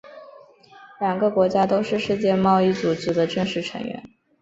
[0.99, 4.03] 两个国家都是世界贸易组织的正式成员。